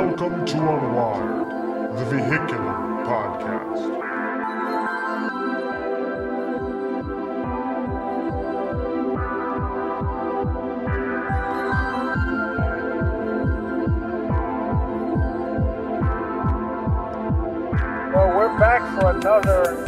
Welcome 0.00 0.46
to 0.46 0.54
Unwired, 0.56 1.94
the 1.98 2.04
vehicular 2.06 2.72
podcast. 3.04 3.80
Well, 18.14 18.28
we're 18.38 18.58
back 18.58 18.98
for 18.98 19.10
another 19.10 19.84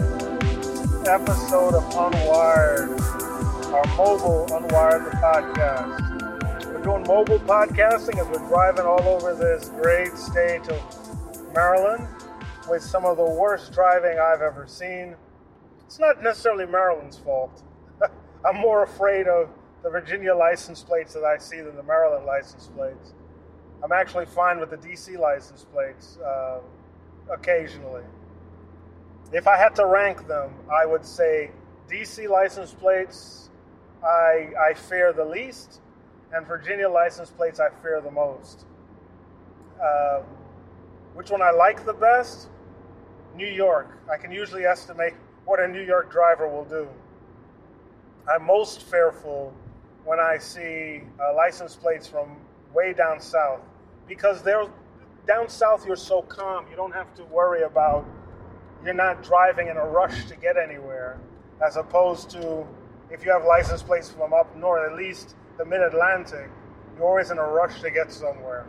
episode 1.08 1.72
of 1.72 1.84
Unwired, 1.94 3.00
our 3.72 3.96
mobile 3.96 4.46
Unwired 4.50 5.10
the 5.10 5.16
podcast. 5.16 6.01
We're 6.82 6.98
doing 6.98 7.06
mobile 7.06 7.38
podcasting 7.38 8.18
as 8.18 8.26
we're 8.26 8.48
driving 8.48 8.84
all 8.84 9.02
over 9.02 9.36
this 9.36 9.68
great 9.68 10.16
state 10.16 10.66
of 10.68 11.52
Maryland 11.54 12.08
with 12.68 12.82
some 12.82 13.04
of 13.04 13.18
the 13.18 13.24
worst 13.24 13.72
driving 13.72 14.18
I've 14.18 14.42
ever 14.42 14.66
seen. 14.66 15.14
It's 15.86 16.00
not 16.00 16.24
necessarily 16.24 16.66
Maryland's 16.66 17.18
fault. 17.18 17.62
I'm 18.44 18.56
more 18.56 18.82
afraid 18.82 19.28
of 19.28 19.48
the 19.84 19.90
Virginia 19.90 20.34
license 20.34 20.82
plates 20.82 21.14
that 21.14 21.22
I 21.22 21.38
see 21.38 21.60
than 21.60 21.76
the 21.76 21.84
Maryland 21.84 22.26
license 22.26 22.66
plates. 22.74 23.14
I'm 23.84 23.92
actually 23.92 24.26
fine 24.26 24.58
with 24.58 24.70
the 24.70 24.76
DC 24.76 25.16
license 25.16 25.64
plates 25.72 26.18
uh, 26.18 26.58
occasionally. 27.32 28.02
If 29.32 29.46
I 29.46 29.56
had 29.56 29.76
to 29.76 29.86
rank 29.86 30.26
them, 30.26 30.52
I 30.68 30.84
would 30.84 31.06
say 31.06 31.52
DC 31.88 32.28
license 32.28 32.74
plates 32.74 33.50
I, 34.02 34.50
I 34.70 34.74
fear 34.74 35.12
the 35.12 35.24
least, 35.24 35.81
and 36.32 36.46
Virginia 36.46 36.88
license 36.88 37.30
plates 37.30 37.60
I 37.60 37.68
fear 37.82 38.00
the 38.00 38.10
most. 38.10 38.64
Um, 39.80 40.22
which 41.14 41.30
one 41.30 41.42
I 41.42 41.50
like 41.50 41.84
the 41.84 41.92
best? 41.92 42.48
New 43.36 43.46
York. 43.46 43.98
I 44.10 44.16
can 44.16 44.32
usually 44.32 44.64
estimate 44.64 45.14
what 45.44 45.60
a 45.60 45.68
New 45.68 45.82
York 45.82 46.10
driver 46.10 46.48
will 46.48 46.64
do. 46.64 46.88
I'm 48.30 48.44
most 48.44 48.82
fearful 48.82 49.52
when 50.04 50.20
I 50.20 50.38
see 50.38 51.02
uh, 51.20 51.34
license 51.34 51.76
plates 51.76 52.06
from 52.06 52.36
way 52.72 52.92
down 52.92 53.20
south 53.20 53.60
because 54.08 54.42
they're 54.42 54.66
down 55.26 55.48
south 55.48 55.86
you're 55.86 55.94
so 55.94 56.22
calm 56.22 56.66
you 56.70 56.76
don't 56.76 56.92
have 56.92 57.14
to 57.14 57.24
worry 57.26 57.62
about 57.62 58.04
you're 58.84 58.94
not 58.94 59.22
driving 59.22 59.68
in 59.68 59.76
a 59.76 59.84
rush 59.84 60.24
to 60.24 60.36
get 60.36 60.56
anywhere 60.56 61.20
as 61.64 61.76
opposed 61.76 62.30
to 62.30 62.66
if 63.10 63.24
you 63.24 63.30
have 63.30 63.44
license 63.44 63.82
plates 63.82 64.10
from 64.10 64.32
up 64.32 64.56
north 64.56 64.90
at 64.90 64.96
least 64.96 65.36
the 65.58 65.64
mid-atlantic 65.64 66.50
you're 66.96 67.06
always 67.06 67.30
in 67.30 67.38
a 67.38 67.42
rush 67.42 67.80
to 67.80 67.90
get 67.90 68.12
somewhere. 68.12 68.66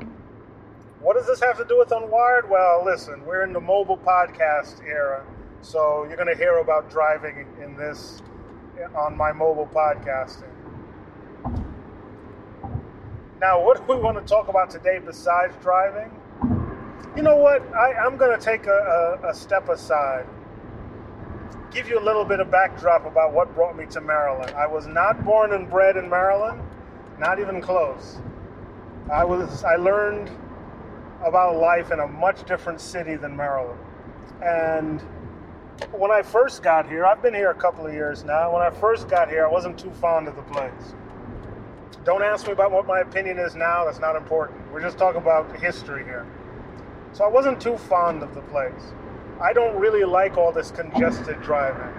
What 1.02 1.18
does 1.18 1.28
this 1.28 1.42
have 1.42 1.58
to 1.58 1.66
do 1.66 1.78
with 1.78 1.90
unwired? 1.90 2.50
Well 2.50 2.84
listen 2.86 3.26
we're 3.26 3.44
in 3.44 3.54
the 3.54 3.62
mobile 3.62 3.98
podcast 3.98 4.86
era 4.86 5.26
so 5.62 6.04
you're 6.04 6.18
going 6.18 6.28
to 6.28 6.36
hear 6.36 6.58
about 6.58 6.90
driving 6.90 7.48
in 7.62 7.78
this 7.78 8.22
on 8.96 9.16
my 9.16 9.32
mobile 9.32 9.70
podcasting. 9.74 10.52
Now 13.40 13.64
what 13.64 13.78
do 13.78 13.94
we 13.94 14.00
want 14.00 14.18
to 14.18 14.26
talk 14.26 14.50
about 14.50 14.70
today 14.70 15.00
besides 15.04 15.56
driving? 15.62 16.12
You 17.16 17.22
know 17.22 17.38
what? 17.38 17.62
I, 17.76 17.94
I'm 17.94 18.18
going 18.18 18.38
to 18.38 18.44
take 18.44 18.66
a, 18.66 19.20
a, 19.24 19.30
a 19.30 19.34
step 19.36 19.70
aside, 19.70 20.26
give 21.72 21.88
you 21.88 22.00
a 22.00 22.02
little 22.04 22.26
bit 22.26 22.40
of 22.40 22.50
backdrop 22.50 23.06
about 23.06 23.34
what 23.34 23.54
brought 23.54 23.78
me 23.78 23.86
to 23.92 24.02
Maryland. 24.02 24.52
I 24.58 24.66
was 24.66 24.88
not 24.88 25.24
born 25.24 25.54
and 25.54 25.70
bred 25.70 25.96
in 25.96 26.10
Maryland, 26.10 26.60
not 27.20 27.40
even 27.40 27.62
close. 27.62 28.18
I 29.12 29.24
was. 29.24 29.64
I 29.64 29.76
learned 29.76 30.32
about 31.24 31.58
life 31.58 31.92
in 31.92 32.00
a 32.00 32.08
much 32.08 32.46
different 32.46 32.82
city 32.82 33.16
than 33.16 33.36
Maryland, 33.36 33.80
and 34.42 35.02
when 35.92 36.12
I 36.12 36.22
first 36.22 36.64
got 36.64 36.88
here, 36.88 37.06
I've 37.06 37.22
been 37.22 37.34
here 37.34 37.50
a 37.50 37.56
couple 37.56 37.86
of 37.86 37.94
years 37.94 38.24
now. 38.24 38.54
When 38.54 38.62
I 38.62 38.70
first 38.70 39.08
got 39.08 39.30
here, 39.30 39.46
I 39.46 39.52
wasn't 39.52 39.78
too 39.78 39.92
fond 39.92 40.28
of 40.28 40.36
the 40.36 40.42
place. 40.44 40.94
Don't 42.06 42.22
ask 42.22 42.46
me 42.46 42.54
about 42.54 42.72
what 42.72 42.86
my 42.86 43.00
opinion 43.00 43.40
is 43.40 43.56
now. 43.56 43.86
That's 43.86 44.00
not 44.00 44.16
important. 44.16 44.72
We're 44.72 44.82
just 44.82 44.98
talking 44.98 45.22
about 45.22 45.60
history 45.60 46.04
here. 46.04 46.26
So 47.14 47.24
I 47.24 47.28
wasn't 47.28 47.62
too 47.62 47.78
fond 47.78 48.24
of 48.24 48.34
the 48.34 48.42
place. 48.42 48.94
I 49.40 49.54
don't 49.54 49.80
really 49.80 50.04
like 50.04 50.38
all 50.38 50.52
this 50.52 50.72
congested 50.72 51.42
driving. 51.42 51.94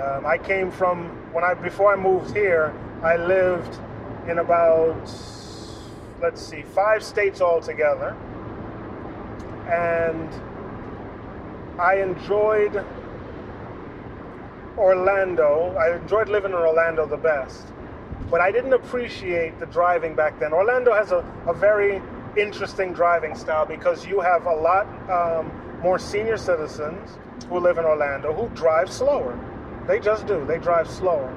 Um, 0.00 0.26
I 0.26 0.38
came 0.38 0.70
from 0.70 1.08
when 1.32 1.44
I 1.44 1.54
before 1.54 1.92
I 1.92 1.96
moved 1.96 2.34
here. 2.34 2.74
I 3.02 3.16
lived 3.16 3.78
in 4.28 4.38
about 4.38 5.10
let's 6.20 6.40
see 6.40 6.62
five 6.62 7.02
states 7.02 7.40
altogether, 7.40 8.16
and 9.68 10.28
I 11.78 11.96
enjoyed 11.96 12.84
Orlando. 14.78 15.76
I 15.78 15.96
enjoyed 15.96 16.28
living 16.28 16.52
in 16.52 16.58
Orlando 16.58 17.06
the 17.06 17.16
best, 17.16 17.66
but 18.30 18.40
I 18.40 18.50
didn't 18.50 18.72
appreciate 18.72 19.58
the 19.60 19.66
driving 19.66 20.14
back 20.14 20.38
then. 20.40 20.52
Orlando 20.52 20.92
has 20.92 21.12
a, 21.12 21.24
a 21.46 21.54
very 21.54 22.00
interesting 22.36 22.92
driving 22.92 23.34
style 23.34 23.66
because 23.66 24.06
you 24.06 24.20
have 24.20 24.46
a 24.46 24.54
lot 24.54 24.86
um, 25.10 25.52
more 25.82 25.98
senior 25.98 26.36
citizens 26.36 27.18
who 27.48 27.58
live 27.58 27.78
in 27.78 27.84
Orlando 27.84 28.32
who 28.32 28.48
drive 28.54 28.90
slower. 28.90 29.38
They 29.86 30.00
just 30.00 30.26
do. 30.26 30.44
They 30.46 30.58
drive 30.58 30.90
slower. 30.90 31.32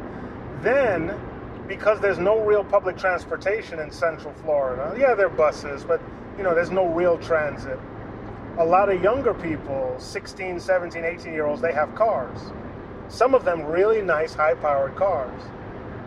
Then, 0.61 1.19
because 1.67 1.99
there's 1.99 2.17
no 2.17 2.39
real 2.39 2.63
public 2.63 2.97
transportation 2.97 3.79
in 3.79 3.91
Central 3.91 4.33
Florida, 4.43 4.95
yeah, 4.97 5.13
there 5.13 5.27
are 5.27 5.29
buses, 5.29 5.83
but 5.83 6.01
you 6.37 6.43
know, 6.43 6.53
there's 6.55 6.71
no 6.71 6.87
real 6.87 7.17
transit. 7.17 7.79
A 8.59 8.65
lot 8.65 8.89
of 8.89 9.01
younger 9.03 9.33
people, 9.33 9.95
16, 9.99 10.59
17, 10.59 11.03
18 11.03 11.33
year 11.33 11.45
olds, 11.45 11.61
they 11.61 11.73
have 11.73 11.93
cars. 11.95 12.39
Some 13.09 13.35
of 13.35 13.45
them 13.45 13.63
really 13.63 14.01
nice, 14.01 14.33
high 14.33 14.55
powered 14.55 14.95
cars. 14.95 15.41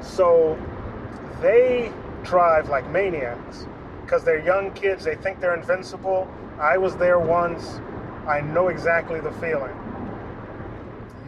So 0.00 0.58
they 1.40 1.92
drive 2.22 2.68
like 2.68 2.88
maniacs 2.90 3.66
because 4.02 4.24
they're 4.24 4.44
young 4.44 4.72
kids. 4.72 5.04
They 5.04 5.14
think 5.14 5.40
they're 5.40 5.56
invincible. 5.56 6.28
I 6.58 6.76
was 6.76 6.96
there 6.96 7.18
once. 7.18 7.80
I 8.26 8.40
know 8.40 8.68
exactly 8.68 9.20
the 9.20 9.32
feeling. 9.32 9.74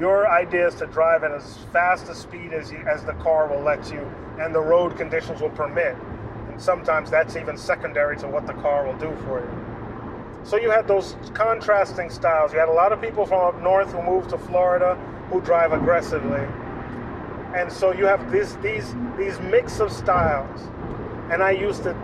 Your 0.03 0.29
idea 0.29 0.67
is 0.67 0.75
to 0.81 0.87
drive 0.87 1.23
at 1.23 1.31
as 1.31 1.59
fast 1.73 2.09
a 2.09 2.15
speed 2.17 2.53
as, 2.53 2.73
you, 2.73 2.79
as 2.79 3.05
the 3.05 3.13
car 3.23 3.47
will 3.47 3.63
let 3.63 3.93
you 3.93 4.01
and 4.41 4.53
the 4.53 4.61
road 4.61 4.97
conditions 4.97 5.41
will 5.41 5.51
permit. 5.51 5.97
And 6.51 6.61
sometimes 6.61 7.09
that's 7.09 7.37
even 7.37 7.57
secondary 7.57 8.17
to 8.17 8.27
what 8.27 8.49
the 8.49 8.55
car 8.55 8.85
will 8.85 8.99
do 8.99 9.17
for 9.25 9.39
you. 9.39 10.45
So 10.45 10.57
you 10.57 10.73
had 10.73 10.89
those 10.89 11.15
contrasting 11.35 12.11
styles. 12.11 12.53
You 12.53 12.59
had 12.59 12.69
a 12.69 12.73
lot 12.73 12.91
of 12.91 13.01
people 13.01 13.25
from 13.25 13.43
up 13.43 13.63
north 13.63 13.93
who 13.93 14.03
moved 14.03 14.31
to 14.31 14.39
Florida 14.39 14.97
who 15.31 15.41
drive 15.41 15.71
aggressively. 15.71 16.49
And 17.55 17.71
so 17.71 17.93
you 17.93 18.05
have 18.07 18.33
this, 18.33 18.55
these, 18.55 18.97
these 19.17 19.39
mix 19.39 19.79
of 19.79 19.93
styles. 19.93 20.63
And 21.31 21.45
I 21.45 21.53
used 21.53 21.85
to 21.85 21.97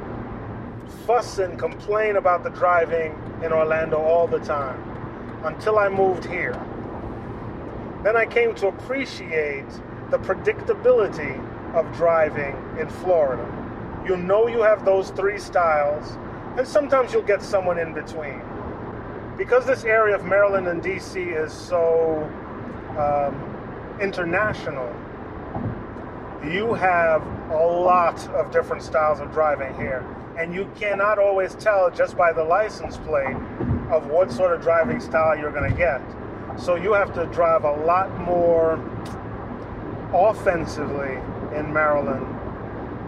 fuss 1.05 1.41
and 1.41 1.59
complain 1.59 2.15
about 2.15 2.45
the 2.45 2.51
driving 2.51 3.21
in 3.43 3.53
Orlando 3.53 3.97
all 3.97 4.29
the 4.29 4.39
time 4.39 4.81
until 5.45 5.81
I 5.81 5.89
moved 5.89 6.25
here. 6.27 6.65
Then 8.03 8.17
I 8.17 8.27
came 8.27 8.55
to 8.57 8.69
appreciate 8.69 9.69
the 10.11 10.19
predictability 10.19 11.37
of 11.75 11.93
driving 11.97 12.57
in 12.79 12.89
Florida. 12.89 13.45
You 14.07 14.17
know 14.17 14.47
you 14.47 14.63
have 14.63 14.85
those 14.85 15.11
three 15.11 15.39
styles, 15.39 16.17
and 16.57 16.67
sometimes 16.67 17.13
you'll 17.13 17.23
get 17.23 17.43
someone 17.43 17.79
in 17.79 17.93
between. 17.93 18.41
Because 19.37 19.67
this 19.67 19.85
area 19.85 20.15
of 20.15 20.25
Maryland 20.25 20.67
and 20.67 20.83
DC 20.83 21.37
is 21.37 21.53
so 21.53 22.23
um, 22.99 23.99
international, 24.01 24.89
you 26.45 26.73
have 26.75 27.23
a 27.51 27.67
lot 27.67 28.27
of 28.29 28.51
different 28.51 28.83
styles 28.83 29.21
of 29.21 29.33
driving 29.33 29.75
here 29.75 30.05
and 30.39 30.55
you 30.55 30.71
cannot 30.77 31.19
always 31.19 31.55
tell 31.57 31.91
just 31.91 32.17
by 32.17 32.33
the 32.33 32.43
license 32.43 32.97
plate 32.99 33.35
of 33.91 34.07
what 34.07 34.31
sort 34.31 34.55
of 34.55 34.63
driving 34.63 35.01
style 35.01 35.37
you're 35.37 35.51
going 35.51 35.69
to 35.69 35.77
get. 35.77 36.01
So 36.59 36.75
you 36.75 36.93
have 36.93 37.15
to 37.15 37.27
drive 37.27 37.65
a 37.65 37.73
lot 37.85 38.17
more 38.19 38.75
offensively 40.13 41.15
in 41.57 41.73
Maryland 41.73 42.27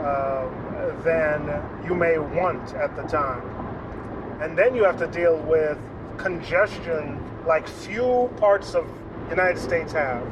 uh, 0.01 0.49
than 1.03 1.85
you 1.87 1.95
may 1.95 2.19
want 2.19 2.75
at 2.75 2.95
the 2.97 3.03
time. 3.03 3.43
And 4.41 4.57
then 4.57 4.75
you 4.75 4.85
have 4.85 4.99
to 4.99 5.07
deal 5.07 5.37
with 5.39 5.79
congestion 6.17 7.23
like 7.47 7.69
few 7.69 8.31
parts 8.39 8.75
of 8.75 8.87
the 9.25 9.31
United 9.31 9.61
States 9.61 9.93
have. 9.93 10.27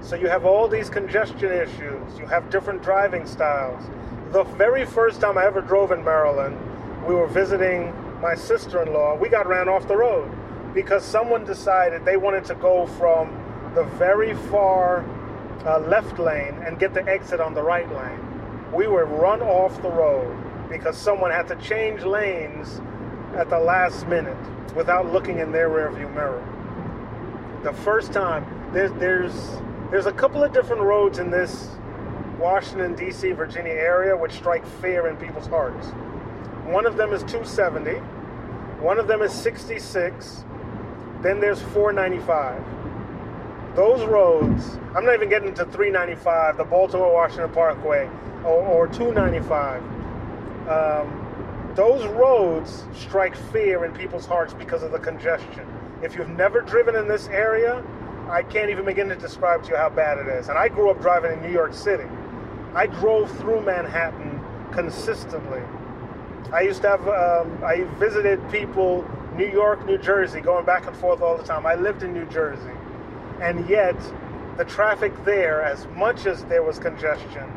So 0.00 0.16
you 0.16 0.28
have 0.28 0.44
all 0.44 0.68
these 0.68 0.88
congestion 0.88 1.52
issues, 1.52 2.18
you 2.18 2.26
have 2.26 2.50
different 2.50 2.82
driving 2.82 3.26
styles 3.26 3.84
the 4.32 4.44
very 4.44 4.84
first 4.84 5.20
time 5.20 5.38
I 5.38 5.46
ever 5.46 5.62
drove 5.62 5.90
in 5.90 6.04
Maryland, 6.04 6.58
we 7.06 7.14
were 7.14 7.26
visiting 7.26 7.94
my 8.20 8.34
sister 8.34 8.82
in 8.82 8.92
law. 8.92 9.16
We 9.16 9.28
got 9.28 9.46
ran 9.46 9.68
off 9.68 9.88
the 9.88 9.96
road 9.96 10.30
because 10.74 11.04
someone 11.04 11.44
decided 11.44 12.04
they 12.04 12.16
wanted 12.16 12.44
to 12.46 12.54
go 12.56 12.86
from 12.86 13.30
the 13.74 13.84
very 13.84 14.34
far 14.50 15.04
uh, 15.66 15.78
left 15.80 16.18
lane 16.18 16.54
and 16.64 16.78
get 16.78 16.94
the 16.94 17.06
exit 17.08 17.40
on 17.40 17.54
the 17.54 17.62
right 17.62 17.90
lane. 17.92 18.72
We 18.72 18.86
were 18.86 19.04
run 19.06 19.42
off 19.42 19.80
the 19.82 19.90
road 19.90 20.36
because 20.68 20.96
someone 20.96 21.30
had 21.30 21.48
to 21.48 21.56
change 21.56 22.02
lanes 22.02 22.80
at 23.36 23.48
the 23.48 23.58
last 23.58 24.06
minute 24.06 24.36
without 24.74 25.12
looking 25.12 25.38
in 25.38 25.52
their 25.52 25.68
rearview 25.68 26.12
mirror. 26.14 26.44
The 27.64 27.72
first 27.72 28.12
time, 28.12 28.46
there's 28.72 28.92
there's 28.92 29.32
there's 29.90 30.06
a 30.06 30.12
couple 30.12 30.44
of 30.44 30.52
different 30.52 30.82
roads 30.82 31.18
in 31.18 31.30
this 31.30 31.70
Washington 32.38 32.94
D.C. 32.94 33.32
Virginia 33.32 33.72
area 33.72 34.16
which 34.16 34.32
strike 34.32 34.66
fear 34.80 35.08
in 35.08 35.16
people's 35.16 35.46
hearts. 35.46 35.88
One 36.66 36.86
of 36.86 36.96
them 36.96 37.12
is 37.12 37.22
270. 37.22 37.92
One 38.80 38.98
of 38.98 39.08
them 39.08 39.22
is 39.22 39.32
66. 39.32 40.44
Then 41.22 41.40
there's 41.40 41.60
495. 41.60 42.62
Those 43.74 44.04
roads, 44.04 44.78
I'm 44.94 45.04
not 45.04 45.14
even 45.14 45.28
getting 45.28 45.54
to 45.54 45.64
395, 45.64 46.56
the 46.56 46.64
Baltimore 46.64 47.12
Washington 47.12 47.50
Parkway, 47.50 48.08
or, 48.44 48.64
or 48.64 48.86
295. 48.88 49.82
Um, 50.68 51.72
those 51.74 52.04
roads 52.06 52.84
strike 52.94 53.36
fear 53.52 53.84
in 53.84 53.92
people's 53.92 54.26
hearts 54.26 54.52
because 54.54 54.82
of 54.82 54.90
the 54.92 54.98
congestion. 54.98 55.66
If 56.02 56.16
you've 56.16 56.28
never 56.28 56.60
driven 56.60 56.96
in 56.96 57.08
this 57.08 57.28
area, 57.28 57.84
I 58.28 58.42
can't 58.42 58.70
even 58.70 58.84
begin 58.84 59.08
to 59.08 59.16
describe 59.16 59.62
to 59.64 59.70
you 59.70 59.76
how 59.76 59.88
bad 59.88 60.18
it 60.18 60.28
is. 60.28 60.48
And 60.48 60.58
I 60.58 60.68
grew 60.68 60.90
up 60.90 61.00
driving 61.00 61.32
in 61.32 61.40
New 61.40 61.52
York 61.52 61.72
City. 61.72 62.04
I 62.74 62.86
drove 62.86 63.30
through 63.38 63.62
Manhattan 63.62 64.40
consistently. 64.72 65.62
I 66.52 66.62
used 66.62 66.82
to 66.82 66.88
have, 66.88 67.08
um, 67.08 67.62
I 67.64 67.84
visited 67.98 68.40
people, 68.50 69.04
New 69.38 69.48
York, 69.48 69.86
New 69.86 69.98
Jersey, 69.98 70.40
going 70.40 70.66
back 70.66 70.88
and 70.88 70.96
forth 70.96 71.22
all 71.22 71.36
the 71.38 71.44
time. 71.44 71.64
I 71.64 71.76
lived 71.76 72.02
in 72.02 72.12
New 72.12 72.26
Jersey. 72.26 72.74
And 73.40 73.70
yet, 73.70 73.96
the 74.56 74.64
traffic 74.64 75.12
there, 75.24 75.62
as 75.62 75.86
much 75.94 76.26
as 76.26 76.42
there 76.46 76.64
was 76.64 76.80
congestion, 76.80 77.48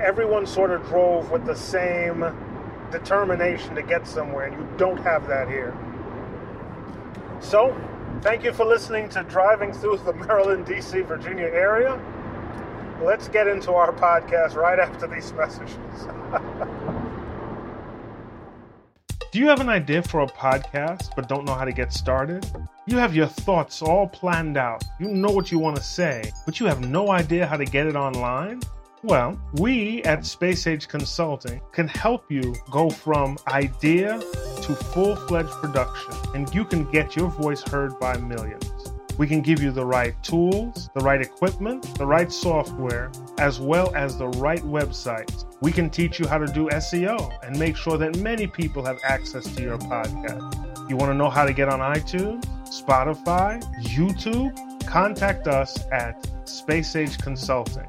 everyone 0.00 0.46
sort 0.46 0.70
of 0.70 0.82
drove 0.86 1.30
with 1.30 1.44
the 1.44 1.54
same 1.54 2.24
determination 2.90 3.74
to 3.74 3.82
get 3.82 4.06
somewhere, 4.06 4.46
and 4.46 4.54
you 4.58 4.66
don't 4.78 4.96
have 4.96 5.28
that 5.28 5.46
here. 5.46 5.76
So, 7.40 7.78
thank 8.22 8.42
you 8.42 8.54
for 8.54 8.64
listening 8.64 9.10
to 9.10 9.22
Driving 9.24 9.74
Through 9.74 9.98
the 9.98 10.12
Maryland, 10.26 10.64
D.C., 10.64 11.02
Virginia 11.02 11.44
area. 11.44 12.00
Let's 13.02 13.28
get 13.28 13.46
into 13.46 13.72
our 13.72 13.92
podcast 13.92 14.54
right 14.54 14.78
after 14.78 15.06
these 15.06 15.34
messages. 15.34 15.76
Do 19.36 19.42
you 19.42 19.48
have 19.48 19.60
an 19.60 19.68
idea 19.68 20.02
for 20.02 20.20
a 20.22 20.26
podcast 20.26 21.10
but 21.14 21.28
don't 21.28 21.44
know 21.44 21.52
how 21.52 21.66
to 21.66 21.72
get 21.72 21.92
started? 21.92 22.46
You 22.86 22.96
have 22.96 23.14
your 23.14 23.26
thoughts 23.26 23.82
all 23.82 24.08
planned 24.08 24.56
out. 24.56 24.82
You 24.98 25.08
know 25.08 25.28
what 25.28 25.52
you 25.52 25.58
want 25.58 25.76
to 25.76 25.82
say, 25.82 26.32
but 26.46 26.58
you 26.58 26.64
have 26.64 26.80
no 26.80 27.10
idea 27.10 27.46
how 27.46 27.58
to 27.58 27.66
get 27.66 27.86
it 27.86 27.96
online? 27.96 28.62
Well, 29.02 29.38
we 29.52 30.02
at 30.04 30.24
Space 30.24 30.66
Age 30.66 30.88
Consulting 30.88 31.60
can 31.72 31.86
help 31.86 32.32
you 32.32 32.54
go 32.70 32.88
from 32.88 33.36
idea 33.46 34.18
to 34.62 34.74
full 34.74 35.14
fledged 35.14 35.52
production, 35.60 36.14
and 36.34 36.54
you 36.54 36.64
can 36.64 36.90
get 36.90 37.14
your 37.14 37.28
voice 37.28 37.60
heard 37.60 38.00
by 38.00 38.16
millions. 38.16 38.72
We 39.18 39.26
can 39.26 39.42
give 39.42 39.62
you 39.62 39.70
the 39.70 39.84
right 39.84 40.14
tools, 40.22 40.88
the 40.94 41.04
right 41.04 41.20
equipment, 41.20 41.82
the 41.98 42.06
right 42.06 42.32
software, 42.32 43.12
as 43.38 43.60
well 43.60 43.94
as 43.94 44.16
the 44.16 44.28
right 44.28 44.62
websites. 44.62 45.44
We 45.60 45.72
can 45.72 45.90
teach 45.90 46.18
you 46.18 46.26
how 46.26 46.38
to 46.38 46.46
do 46.46 46.68
SEO 46.68 47.32
and 47.42 47.58
make 47.58 47.76
sure 47.76 47.98
that 47.98 48.18
many 48.18 48.46
people 48.46 48.84
have 48.84 48.98
access 49.04 49.44
to 49.54 49.62
your 49.62 49.78
podcast. 49.78 50.90
You 50.90 50.96
want 50.96 51.10
to 51.10 51.14
know 51.14 51.30
how 51.30 51.44
to 51.44 51.52
get 51.52 51.68
on 51.68 51.80
iTunes, 51.80 52.44
Spotify, 52.64 53.62
YouTube? 53.82 54.56
Contact 54.86 55.48
us 55.48 55.84
at 55.90 56.30
Space 56.48 56.94
Age 56.94 57.18
Consulting. 57.18 57.86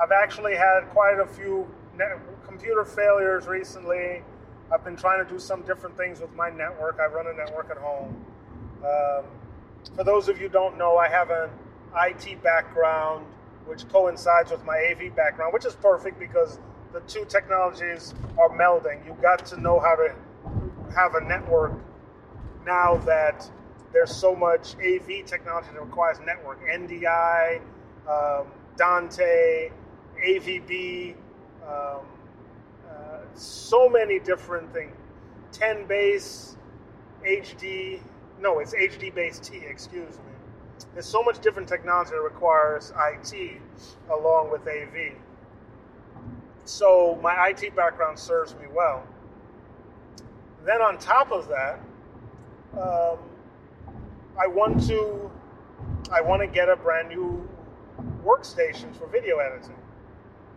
I've 0.00 0.12
actually 0.12 0.54
had 0.54 0.82
quite 0.90 1.18
a 1.20 1.26
few 1.26 1.66
net- 1.96 2.20
computer 2.46 2.84
failures 2.84 3.46
recently. 3.46 4.22
I've 4.72 4.84
been 4.84 4.96
trying 4.96 5.24
to 5.24 5.30
do 5.30 5.40
some 5.40 5.62
different 5.62 5.96
things 5.96 6.20
with 6.20 6.32
my 6.34 6.48
network. 6.48 7.00
I 7.00 7.06
run 7.06 7.26
a 7.26 7.32
network 7.32 7.70
at 7.70 7.76
home. 7.76 8.24
Um, 8.84 9.24
for 9.96 10.04
those 10.04 10.28
of 10.28 10.40
you 10.40 10.48
don't 10.48 10.78
know, 10.78 10.96
I 10.96 11.08
have 11.08 11.30
an 11.30 11.50
IT 11.96 12.40
background, 12.42 13.26
which 13.70 13.88
coincides 13.88 14.50
with 14.50 14.64
my 14.64 14.76
AV 14.90 15.14
background, 15.14 15.52
which 15.54 15.64
is 15.64 15.76
perfect 15.76 16.18
because 16.18 16.58
the 16.92 16.98
two 17.02 17.24
technologies 17.26 18.14
are 18.36 18.48
melding. 18.50 19.06
You've 19.06 19.22
got 19.22 19.46
to 19.46 19.60
know 19.60 19.78
how 19.78 19.94
to 19.94 20.12
have 20.92 21.14
a 21.14 21.20
network 21.20 21.72
now 22.66 22.96
that 23.06 23.48
there's 23.92 24.10
so 24.10 24.34
much 24.34 24.74
AV 24.84 25.24
technology 25.24 25.68
that 25.72 25.80
requires 25.80 26.18
network. 26.26 26.58
NDI, 26.66 27.60
um, 28.08 28.48
Dante, 28.76 29.70
AVB, 30.20 31.14
um, 31.64 32.00
uh, 32.90 33.18
so 33.34 33.88
many 33.88 34.18
different 34.18 34.72
things. 34.72 34.96
10 35.52 35.86
base, 35.86 36.56
HD, 37.24 38.00
no, 38.40 38.58
it's 38.58 38.74
HD 38.74 39.14
base 39.14 39.38
T, 39.38 39.58
excuse 39.58 40.16
me. 40.16 40.29
There's 40.94 41.06
so 41.06 41.22
much 41.22 41.40
different 41.40 41.68
technology 41.68 42.10
that 42.10 42.20
requires 42.20 42.92
IT 42.96 43.60
along 44.10 44.50
with 44.50 44.66
AV. 44.66 45.14
So 46.64 47.18
my 47.22 47.48
IT 47.48 47.74
background 47.74 48.18
serves 48.18 48.54
me 48.54 48.66
well. 48.72 49.06
Then 50.64 50.82
on 50.82 50.98
top 50.98 51.32
of 51.32 51.48
that, 51.48 51.80
um, 52.74 53.18
I 54.38 54.46
want 54.46 54.86
to 54.88 55.30
I 56.12 56.20
want 56.20 56.42
to 56.42 56.46
get 56.46 56.68
a 56.68 56.76
brand 56.76 57.08
new 57.08 57.48
workstation 58.24 58.94
for 58.96 59.06
video 59.06 59.38
editing. 59.38 59.76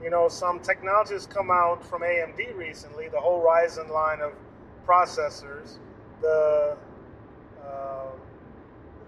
You 0.01 0.09
know, 0.09 0.27
some 0.27 0.59
technologies 0.59 1.25
come 1.25 1.49
out 1.49 1.83
from 1.83 2.01
AMD 2.01 2.55
recently, 2.55 3.07
the 3.07 3.19
whole 3.19 3.43
Ryzen 3.43 3.89
line 3.89 4.19
of 4.19 4.33
processors, 4.85 5.77
the 6.21 6.77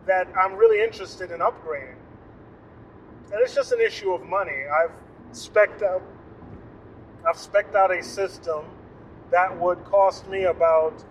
that 0.05 0.27
I'm 0.37 0.55
really 0.55 0.83
interested 0.83 1.31
in 1.31 1.39
upgrading. 1.39 1.95
And 3.31 3.41
it's 3.41 3.55
just 3.55 3.71
an 3.71 3.81
issue 3.81 4.13
of 4.13 4.23
money. 4.23 4.65
I've 4.71 4.91
spec'd 5.31 5.83
out 5.83 6.01
I've 7.27 7.37
spec'd 7.37 7.75
out 7.75 7.91
a 7.91 8.03
system 8.03 8.65
that 9.31 9.59
would 9.59 9.83
cost 9.85 10.29
me 10.29 10.43
about 10.43 11.03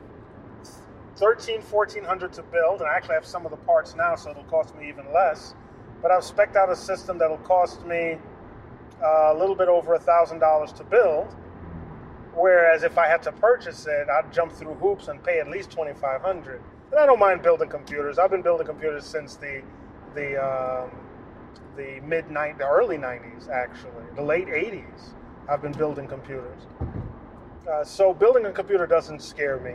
13 1.17 1.61
1400 1.63 2.33
to 2.33 2.43
build 2.45 2.81
and 2.81 2.89
I 2.89 2.95
actually 2.95 3.15
have 3.15 3.27
some 3.27 3.45
of 3.45 3.51
the 3.51 3.57
parts 3.59 3.95
now 3.97 4.15
so 4.15 4.31
it'll 4.31 4.45
cost 4.45 4.75
me 4.77 4.89
even 4.89 5.13
less 5.13 5.55
but 6.01 6.11
I've 6.11 6.25
spec'd 6.25 6.57
out 6.57 6.71
a 6.71 6.77
system 6.77 7.19
that'll 7.19 7.39
cost 7.39 7.85
me 7.85 8.17
uh, 9.03 9.33
a 9.35 9.37
little 9.37 9.57
bit 9.57 9.69
over 9.69 9.95
a 9.95 9.99
thousand 9.99 10.39
dollars 10.39 10.73
to 10.75 10.85
build 10.85 11.35
whereas 12.33 12.85
if 12.85 12.97
I 12.97 13.09
had 13.09 13.23
to 13.25 13.33
purchase 13.33 13.87
it 13.87 14.09
I'd 14.09 14.33
jump 14.33 14.53
through 14.53 14.75
hoops 14.75 15.09
and 15.09 15.23
pay 15.23 15.41
at 15.41 15.49
least 15.49 15.71
2500 15.73 16.63
I 16.99 17.07
don't 17.07 17.19
mind 17.19 17.43
building 17.43 17.69
computers 17.69 18.19
I've 18.19 18.31
been 18.31 18.43
building 18.43 18.67
computers 18.67 19.05
since 19.05 19.37
the 19.37 19.63
the 20.15 20.37
um, 20.43 20.91
the 21.77 22.01
mid 22.03 22.27
90s 22.29 22.59
the 22.59 22.69
early 22.69 22.97
90s 22.97 23.49
actually 23.49 24.05
the 24.15 24.23
late 24.23 24.47
80s 24.47 25.15
I've 25.49 25.63
been 25.63 25.73
building 25.73 26.07
computers 26.07 26.63
uh, 27.71 27.85
so 27.85 28.15
building 28.15 28.47
a 28.47 28.53
computer 28.53 28.87
doesn't 28.87 29.21
scare 29.23 29.59
me 29.59 29.75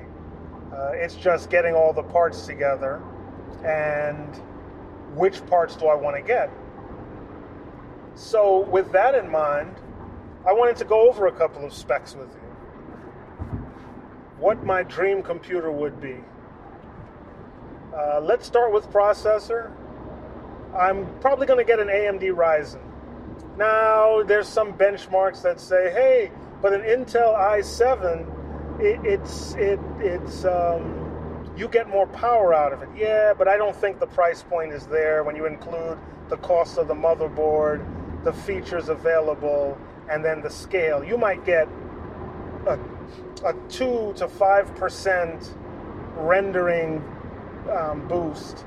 uh, 0.73 0.91
it's 0.93 1.15
just 1.15 1.49
getting 1.49 1.73
all 1.73 1.93
the 1.93 2.03
parts 2.03 2.45
together 2.45 3.01
and 3.65 4.41
which 5.15 5.45
parts 5.47 5.75
do 5.75 5.88
I 5.88 5.95
want 5.95 6.15
to 6.15 6.21
get. 6.21 6.51
So, 8.15 8.59
with 8.59 8.91
that 8.91 9.15
in 9.15 9.29
mind, 9.29 9.75
I 10.47 10.53
wanted 10.53 10.77
to 10.77 10.85
go 10.85 11.09
over 11.09 11.27
a 11.27 11.31
couple 11.31 11.65
of 11.65 11.73
specs 11.73 12.15
with 12.15 12.29
you. 12.29 13.47
What 14.38 14.63
my 14.63 14.83
dream 14.83 15.21
computer 15.21 15.71
would 15.71 15.99
be. 15.99 16.17
Uh, 17.96 18.19
let's 18.22 18.46
start 18.46 18.72
with 18.72 18.89
processor. 18.91 19.72
I'm 20.77 21.08
probably 21.19 21.48
going 21.48 21.60
to 21.60 21.65
get 21.65 21.79
an 21.79 21.88
AMD 21.88 22.22
Ryzen. 22.36 22.81
Now, 23.58 24.24
there's 24.24 24.48
some 24.48 24.74
benchmarks 24.74 25.41
that 25.41 25.60
say, 25.60 25.91
hey, 25.91 26.31
but 26.62 26.74
an 26.74 26.81
Intel 26.81 27.36
i7 27.36 28.39
it, 28.79 29.00
it's 29.03 29.53
it 29.55 29.79
it's 30.00 30.46
um, 30.46 31.51
you 31.58 31.67
get 31.67 31.89
more 31.89 32.08
power 32.08 32.53
out 32.53 32.72
of 32.72 32.81
it. 32.81 32.89
Yeah, 32.96 33.34
but 33.38 33.48
I 33.48 33.58
don't 33.58 33.75
think 33.75 34.00
the 34.00 34.08
price 34.08 34.43
point 34.43 34.72
is 34.72 34.86
there 34.88 35.24
when 35.24 35.36
you 35.36 35.46
include 35.46 35.98
the 36.29 36.38
cost 36.38 36.77
of 36.77 36.88
the 36.88 36.93
motherboard, 36.93 37.84
the 38.24 38.31
features 38.31 38.89
available, 38.89 39.77
and 40.10 40.24
then 40.24 40.41
the 40.41 40.50
scale. 40.50 41.03
You 41.03 41.17
might 41.17 41.43
get 41.46 41.67
a, 42.67 42.79
a 43.46 43.53
two 43.67 44.13
to 44.15 44.27
five 44.27 44.74
percent 44.75 45.53
rendering 46.15 47.03
um, 47.69 48.07
boost. 48.07 48.65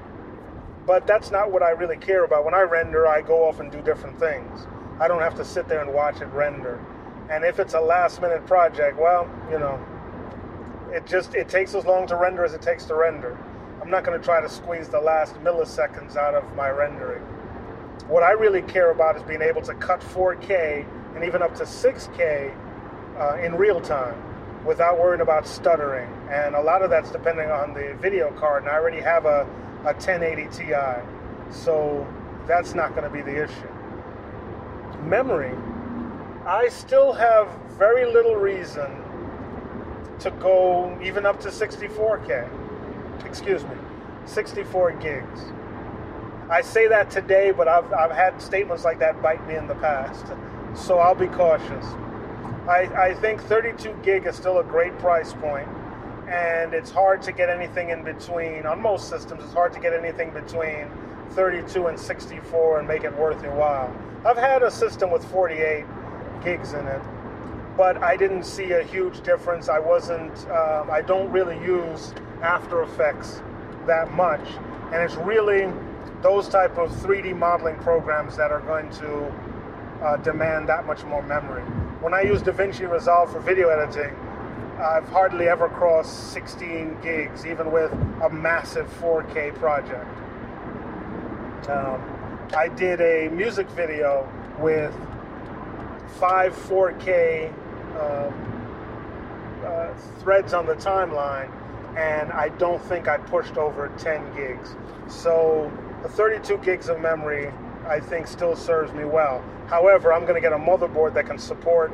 But 0.87 1.07
that's 1.07 1.31
not 1.31 1.53
what 1.53 1.63
I 1.63 1.71
really 1.71 1.97
care 1.97 2.25
about. 2.25 2.45
When 2.45 2.55
I 2.55 2.63
render, 2.63 3.07
I 3.07 3.21
go 3.23 3.45
off 3.49 3.61
and 3.61 3.71
do 3.71 3.81
different 3.83 4.19
things. 4.19 4.67
I 5.01 5.09
don't 5.09 5.21
have 5.21 5.37
to 5.37 5.45
sit 5.45 5.69
there 5.69 5.81
and 5.81 5.93
watch 5.93 6.21
it 6.21 6.27
render. 6.27 6.85
And 7.31 7.45
if 7.45 7.59
it's 7.59 7.75
a 7.75 7.81
last 7.81 8.21
minute 8.21 8.47
project, 8.47 8.99
well, 8.99 9.31
you 9.51 9.59
know, 9.59 9.81
it 10.93 11.07
just 11.07 11.35
it 11.35 11.49
takes 11.49 11.75
as 11.75 11.85
long 11.87 12.07
to 12.09 12.17
render 12.17 12.45
as 12.45 12.53
it 12.53 12.63
takes 12.63 12.85
to 12.87 12.95
render. 12.95 13.39
I'm 13.81 13.91
not 13.91 14.05
going 14.05 14.19
to 14.19 14.25
try 14.25 14.41
to 14.41 14.49
squeeze 14.49 14.89
the 14.89 15.01
last 15.01 15.35
milliseconds 15.37 16.17
out 16.17 16.35
of 16.35 16.45
my 16.55 16.69
rendering. 16.69 17.23
What 18.09 18.23
I 18.23 18.33
really 18.33 18.63
care 18.63 18.91
about 18.91 19.17
is 19.17 19.23
being 19.23 19.43
able 19.43 19.63
to 19.63 19.75
cut 19.75 20.01
4K 20.01 20.87
and 21.15 21.25
even 21.25 21.43
up 21.43 21.55
to 21.57 21.65
6K 21.65 22.55
uh, 23.19 23.39
in 23.43 23.55
real 23.55 23.81
time 23.81 24.65
without 24.65 24.99
worrying 24.99 25.21
about 25.21 25.47
stuttering. 25.47 26.09
And 26.33 26.55
a 26.55 26.61
lot 26.61 26.83
of 26.83 26.89
that's 26.89 27.11
depending 27.11 27.51
on 27.51 27.75
the 27.75 27.95
video 28.01 28.31
card. 28.33 28.63
And 28.63 28.73
I 28.73 28.75
already 28.77 29.01
have 29.01 29.27
a, 29.27 29.47
a 29.83 29.93
1080 29.93 30.49
Ti, 30.57 30.73
so 31.51 32.07
that's 32.47 32.75
not 32.75 32.95
going 32.95 33.05
to 33.05 33.11
be 33.11 33.21
the 33.21 33.45
issue. 33.45 33.69
Memory, 35.03 35.55
I 36.47 36.69
still 36.69 37.13
have 37.13 37.49
very 37.79 38.11
little 38.11 38.37
reason 38.37 38.91
to 40.21 40.31
go 40.31 40.99
even 41.03 41.27
up 41.27 41.39
to 41.41 41.49
64K. 41.49 42.49
Excuse 43.27 43.63
me, 43.65 43.77
64 44.25 44.93
gigs. 44.93 45.41
I 46.49 46.63
say 46.63 46.89
that 46.89 47.11
today, 47.11 47.51
but 47.51 47.69
I've, 47.69 47.93
I've 47.93 48.11
had 48.11 48.41
statements 48.41 48.85
like 48.85 48.99
that 49.01 49.21
bite 49.21 49.47
me 49.47 49.57
in 49.57 49.67
the 49.67 49.75
past. 49.77 50.27
So 50.75 50.99
I'll 50.99 51.15
be 51.15 51.27
cautious. 51.29 51.85
I, 52.69 52.89
I 52.97 53.15
think 53.15 53.43
32 53.43 53.99
gig 54.03 54.27
is 54.27 54.37
still 54.37 54.59
a 54.61 54.65
great 54.65 54.97
price 54.99 55.33
point, 55.33 55.69
and 56.33 56.73
it's 56.73 56.91
hard 56.91 57.21
to 57.21 57.31
get 57.31 57.51
anything 57.51 57.91
in 57.91 58.03
between. 58.03 58.65
On 58.65 58.81
most 58.81 59.11
systems, 59.11 59.45
it's 59.45 59.53
hard 59.53 59.73
to 59.75 59.81
get 59.81 59.93
anything 59.93 60.31
between 60.31 60.91
32 61.33 61.89
and 61.89 61.99
64 61.99 62.79
and 62.79 62.89
make 62.89 63.05
it 63.05 63.15
worth 63.19 63.43
your 63.43 63.55
while. 63.55 63.95
I've 64.25 64.39
had 64.39 64.63
a 64.63 64.71
system 64.71 65.11
with 65.11 65.23
48 65.31 65.85
gigs 66.43 66.73
in 66.73 66.87
it, 66.87 67.03
but 67.77 68.03
I 68.03 68.17
didn't 68.17 68.45
see 68.45 68.73
a 68.73 68.83
huge 68.83 69.21
difference. 69.21 69.69
I 69.69 69.79
wasn't, 69.79 70.33
um, 70.49 70.91
I 70.91 71.03
don't 71.03 71.31
really 71.31 71.57
use 71.63 72.15
After 72.41 72.83
Effects 72.83 73.43
that 73.87 74.13
much, 74.13 74.47
and 74.93 75.03
it's 75.03 75.17
really 75.17 75.71
those 76.23 76.49
type 76.49 76.79
of 76.79 76.91
3D 76.93 77.37
modeling 77.37 77.77
programs 77.77 78.37
that 78.39 78.51
are 78.51 78.61
going 78.61 78.89
to 78.91 79.27
uh, 80.03 80.17
demand 80.19 80.69
that 80.69 80.87
much 80.87 81.05
more 81.05 81.23
memory. 81.23 81.63
When 82.01 82.15
I 82.15 82.23
use 82.23 82.43
DaVinci 82.43 82.91
Resolve 82.91 83.31
for 83.31 83.41
video 83.41 83.69
editing, 83.69 84.17
I've 84.79 85.09
hardly 85.09 85.49
ever 85.49 85.69
crossed 85.69 86.33
16 86.33 86.99
gigs, 87.03 87.47
even 87.47 87.71
with 87.71 87.93
a 88.23 88.31
massive 88.31 88.89
4K 89.01 89.55
project. 89.55 90.09
Um, 91.69 92.49
I 92.57 92.69
did 92.69 93.01
a 93.01 93.29
music 93.29 93.69
video 93.71 94.29
with 94.59 94.95
five 96.19 96.55
4K 96.55 97.49
um, 98.01 99.63
uh, 99.65 99.95
threads 100.21 100.55
on 100.55 100.67
the 100.67 100.75
timeline, 100.75 101.51
and 101.97 102.33
I 102.33 102.49
don't 102.59 102.83
think 102.83 103.09
I 103.09 103.19
pushed 103.19 103.59
over 103.59 103.93
10 103.99 104.35
gigs. 104.35 104.75
So 105.07 105.71
the 106.03 106.09
32 106.09 106.59
gigs 106.59 106.89
of 106.89 107.01
memory, 107.01 107.53
I 107.87 108.01
think, 108.01 108.27
still 108.27 108.57
serves 108.57 108.93
me 108.93 109.05
well. 109.05 109.45
However, 109.69 110.13
I'm 110.13 110.23
going 110.23 110.35
to 110.35 110.41
get 110.41 110.53
a 110.53 110.59
motherboard 110.59 111.15
that 111.15 111.27
can 111.27 111.39
support 111.39 111.93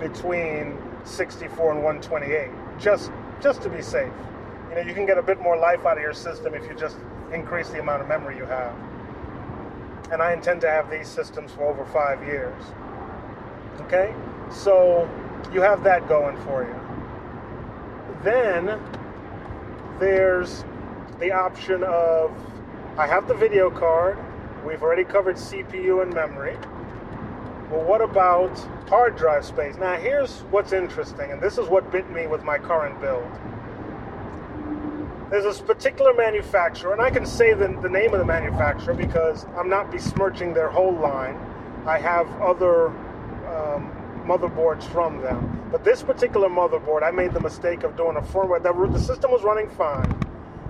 between 0.00 0.76
64 1.06 1.72
and 1.72 1.82
128, 1.82 2.50
just 2.78 3.10
just 3.40 3.62
to 3.62 3.68
be 3.68 3.82
safe. 3.82 4.12
You 4.70 4.76
know, 4.76 4.80
you 4.80 4.94
can 4.94 5.06
get 5.06 5.18
a 5.18 5.22
bit 5.22 5.40
more 5.40 5.56
life 5.56 5.84
out 5.86 5.96
of 5.96 6.02
your 6.02 6.14
system 6.14 6.54
if 6.54 6.64
you 6.64 6.74
just 6.74 6.96
increase 7.32 7.68
the 7.68 7.80
amount 7.80 8.02
of 8.02 8.08
memory 8.08 8.36
you 8.36 8.44
have. 8.44 8.74
And 10.10 10.22
I 10.22 10.32
intend 10.32 10.60
to 10.62 10.70
have 10.70 10.90
these 10.90 11.08
systems 11.08 11.52
for 11.52 11.64
over 11.64 11.84
five 11.86 12.22
years. 12.22 12.62
Okay, 13.82 14.14
so 14.50 15.08
you 15.52 15.60
have 15.60 15.82
that 15.84 16.08
going 16.08 16.36
for 16.44 16.62
you. 16.64 16.74
Then 18.22 18.80
there's 19.98 20.64
the 21.20 21.32
option 21.32 21.82
of 21.84 22.32
I 22.98 23.06
have 23.06 23.28
the 23.28 23.34
video 23.34 23.70
card. 23.70 24.18
We've 24.66 24.82
already 24.82 25.04
covered 25.04 25.36
CPU 25.36 26.02
and 26.02 26.12
memory. 26.12 26.56
Well, 27.76 27.84
what 27.84 28.00
about 28.00 28.56
hard 28.88 29.16
drive 29.16 29.44
space? 29.44 29.76
Now, 29.76 29.96
here's 29.96 30.40
what's 30.50 30.72
interesting, 30.72 31.30
and 31.30 31.42
this 31.42 31.58
is 31.58 31.68
what 31.68 31.92
bit 31.92 32.10
me 32.10 32.26
with 32.26 32.42
my 32.42 32.56
current 32.56 32.98
build. 33.02 33.30
There's 35.30 35.44
this 35.44 35.60
particular 35.60 36.14
manufacturer, 36.14 36.94
and 36.94 37.02
I 37.02 37.10
can 37.10 37.26
say 37.26 37.52
the, 37.52 37.68
the 37.82 37.90
name 37.90 38.14
of 38.14 38.18
the 38.18 38.24
manufacturer 38.24 38.94
because 38.94 39.44
I'm 39.58 39.68
not 39.68 39.90
besmirching 39.90 40.54
their 40.54 40.70
whole 40.70 40.94
line. 40.94 41.36
I 41.84 41.98
have 41.98 42.26
other 42.40 42.86
um, 42.86 43.92
motherboards 44.24 44.84
from 44.84 45.20
them. 45.20 45.68
But 45.70 45.84
this 45.84 46.02
particular 46.02 46.48
motherboard, 46.48 47.02
I 47.02 47.10
made 47.10 47.34
the 47.34 47.40
mistake 47.40 47.82
of 47.82 47.94
doing 47.94 48.16
a 48.16 48.22
firmware. 48.22 48.62
The, 48.62 48.72
the 48.90 49.04
system 49.04 49.30
was 49.30 49.42
running 49.42 49.68
fine, 49.68 50.18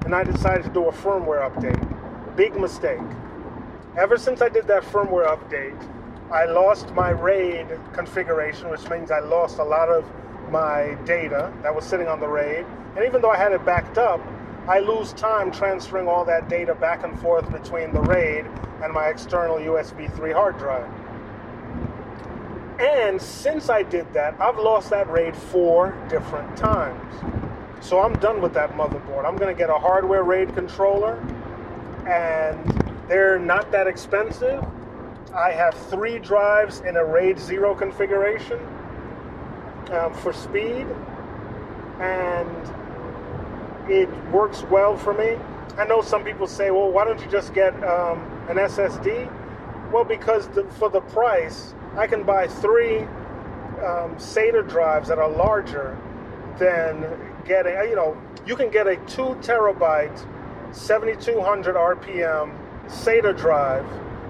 and 0.04 0.12
I 0.12 0.24
decided 0.24 0.64
to 0.64 0.70
do 0.70 0.88
a 0.88 0.92
firmware 0.92 1.48
update. 1.48 2.36
Big 2.36 2.58
mistake. 2.58 2.98
Ever 3.96 4.18
since 4.18 4.42
I 4.42 4.48
did 4.48 4.66
that 4.66 4.82
firmware 4.82 5.28
update, 5.28 5.80
I 6.30 6.44
lost 6.44 6.92
my 6.92 7.10
RAID 7.10 7.78
configuration, 7.92 8.68
which 8.68 8.88
means 8.90 9.10
I 9.10 9.20
lost 9.20 9.58
a 9.58 9.64
lot 9.64 9.88
of 9.88 10.04
my 10.50 10.96
data 11.04 11.52
that 11.62 11.74
was 11.74 11.84
sitting 11.84 12.08
on 12.08 12.18
the 12.18 12.26
RAID. 12.26 12.66
And 12.96 13.04
even 13.04 13.20
though 13.20 13.30
I 13.30 13.36
had 13.36 13.52
it 13.52 13.64
backed 13.64 13.96
up, 13.96 14.20
I 14.68 14.80
lose 14.80 15.12
time 15.12 15.52
transferring 15.52 16.08
all 16.08 16.24
that 16.24 16.48
data 16.48 16.74
back 16.74 17.04
and 17.04 17.18
forth 17.20 17.50
between 17.52 17.92
the 17.92 18.00
RAID 18.00 18.44
and 18.82 18.92
my 18.92 19.06
external 19.06 19.58
USB 19.58 20.12
3 20.16 20.32
hard 20.32 20.58
drive. 20.58 20.90
And 22.80 23.22
since 23.22 23.70
I 23.70 23.84
did 23.84 24.12
that, 24.14 24.34
I've 24.40 24.58
lost 24.58 24.90
that 24.90 25.08
RAID 25.08 25.36
four 25.36 25.96
different 26.08 26.56
times. 26.56 27.14
So 27.80 28.00
I'm 28.00 28.14
done 28.14 28.42
with 28.42 28.52
that 28.54 28.72
motherboard. 28.72 29.24
I'm 29.24 29.36
going 29.36 29.54
to 29.54 29.58
get 29.58 29.70
a 29.70 29.78
hardware 29.78 30.24
RAID 30.24 30.54
controller 30.54 31.18
and 32.08 32.58
they're 33.08 33.38
not 33.38 33.70
that 33.70 33.86
expensive. 33.86 34.64
I 35.36 35.52
have 35.52 35.74
three 35.74 36.18
drives 36.18 36.80
in 36.80 36.96
a 36.96 37.04
RAID 37.04 37.38
0 37.38 37.74
configuration 37.74 38.58
um, 39.90 40.14
for 40.14 40.32
speed, 40.32 40.86
and 42.00 43.90
it 43.90 44.08
works 44.32 44.62
well 44.70 44.96
for 44.96 45.12
me. 45.12 45.36
I 45.76 45.84
know 45.84 46.00
some 46.00 46.24
people 46.24 46.46
say, 46.46 46.70
well, 46.70 46.90
why 46.90 47.04
don't 47.04 47.20
you 47.20 47.30
just 47.30 47.52
get 47.52 47.74
um, 47.84 48.18
an 48.48 48.56
SSD? 48.56 49.30
Well, 49.92 50.04
because 50.04 50.48
the, 50.48 50.64
for 50.78 50.88
the 50.88 51.02
price, 51.02 51.74
I 51.96 52.06
can 52.06 52.22
buy 52.22 52.46
three 52.46 53.00
um, 53.00 54.16
SATA 54.16 54.66
drives 54.66 55.08
that 55.08 55.18
are 55.18 55.28
larger 55.28 55.98
than 56.58 57.04
getting, 57.44 57.74
you 57.90 57.94
know, 57.94 58.16
you 58.46 58.56
can 58.56 58.70
get 58.70 58.86
a 58.86 58.96
two 59.06 59.36
terabyte 59.42 60.26
7200 60.74 61.76
RPM 61.76 62.58
SATA 62.88 63.36
drive 63.36 63.84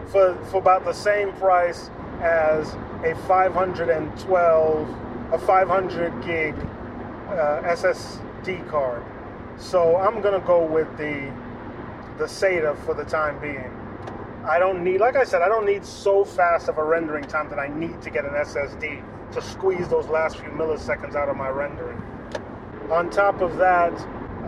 for, 0.08 0.36
for 0.50 0.58
about 0.58 0.84
the 0.84 0.92
same 0.92 1.32
price 1.34 1.90
as 2.20 2.75
a 3.04 3.14
512, 3.26 5.32
a 5.32 5.38
500 5.38 6.25
gig 6.25 6.54
uh, 7.28 7.62
SSD 7.62 8.68
card. 8.68 9.04
So 9.58 9.96
I'm 9.96 10.20
gonna 10.20 10.40
go 10.40 10.64
with 10.64 10.88
the 10.96 11.32
the 12.18 12.25
SATA 12.25 12.76
for 12.84 12.94
the 12.94 13.04
time 13.04 13.38
being. 13.40 13.70
I 14.44 14.58
don't 14.58 14.84
need, 14.84 15.00
like 15.00 15.16
I 15.16 15.25
said, 15.25 15.42
I 15.42 15.48
don't 15.48 15.66
need 15.66 15.84
so 15.84 16.25
fast 16.25 16.68
of 16.68 16.78
a 16.78 16.84
rendering 16.84 17.25
time 17.25 17.50
that 17.50 17.58
I 17.58 17.66
need 17.66 18.00
to 18.02 18.10
get 18.10 18.25
an 18.25 18.30
SSD 18.30 19.02
to 19.32 19.42
squeeze 19.42 19.88
those 19.88 20.06
last 20.06 20.38
few 20.38 20.48
milliseconds 20.50 21.14
out 21.14 21.28
of 21.28 21.36
my 21.36 21.48
rendering. 21.48 22.00
On 22.90 23.10
top 23.10 23.40
of 23.40 23.56
that, 23.56 23.92